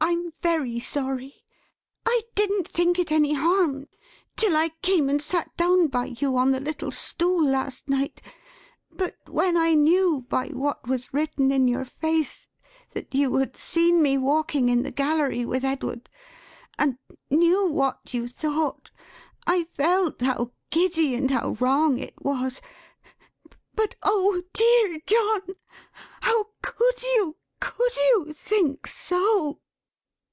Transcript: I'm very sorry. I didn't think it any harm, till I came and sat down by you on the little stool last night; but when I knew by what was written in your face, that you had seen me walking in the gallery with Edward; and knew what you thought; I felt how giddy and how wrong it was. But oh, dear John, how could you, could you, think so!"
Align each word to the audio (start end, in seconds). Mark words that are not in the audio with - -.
I'm 0.00 0.30
very 0.62 0.78
sorry. 0.78 1.42
I 2.06 2.20
didn't 2.34 2.68
think 2.68 2.98
it 2.98 3.10
any 3.10 3.32
harm, 3.32 3.88
till 4.36 4.54
I 4.56 4.68
came 4.82 5.08
and 5.08 5.22
sat 5.22 5.56
down 5.56 5.86
by 5.88 6.06
you 6.16 6.36
on 6.36 6.50
the 6.50 6.60
little 6.60 6.90
stool 6.90 7.42
last 7.42 7.88
night; 7.88 8.20
but 8.90 9.16
when 9.26 9.56
I 9.56 9.72
knew 9.72 10.26
by 10.28 10.48
what 10.48 10.86
was 10.86 11.14
written 11.14 11.50
in 11.50 11.66
your 11.66 11.86
face, 11.86 12.46
that 12.92 13.14
you 13.14 13.36
had 13.36 13.56
seen 13.56 14.02
me 14.02 14.18
walking 14.18 14.68
in 14.68 14.82
the 14.82 14.90
gallery 14.92 15.46
with 15.46 15.64
Edward; 15.64 16.10
and 16.78 16.98
knew 17.30 17.66
what 17.66 18.12
you 18.12 18.28
thought; 18.28 18.90
I 19.46 19.64
felt 19.72 20.20
how 20.20 20.52
giddy 20.68 21.14
and 21.14 21.30
how 21.30 21.52
wrong 21.52 21.98
it 21.98 22.14
was. 22.22 22.60
But 23.74 23.94
oh, 24.02 24.42
dear 24.52 25.00
John, 25.06 25.56
how 26.20 26.50
could 26.60 27.02
you, 27.02 27.36
could 27.60 27.96
you, 27.96 28.34
think 28.34 28.86
so!" 28.86 29.60